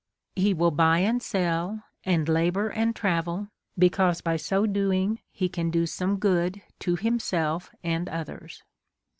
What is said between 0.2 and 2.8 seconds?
He will buy and sell, and labour